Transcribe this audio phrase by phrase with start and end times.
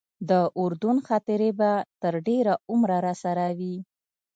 [0.29, 0.31] د
[0.61, 3.75] اردن خاطرې به تر ډېره عمره راسره وي.